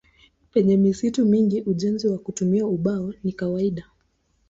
Penye 0.53 0.77
misitu 0.77 1.25
mingi 1.25 1.61
ujenzi 1.61 2.07
kwa 2.09 2.17
kutumia 2.17 2.65
ubao 2.67 3.13
ni 3.23 3.33
kawaida. 3.33 3.85